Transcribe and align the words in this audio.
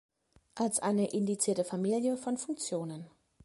als 0.55 0.79
eine 0.79 1.13
indizierte 1.13 1.63
Familie 1.63 2.17
von 2.17 2.35
Funktionen. 2.39 3.05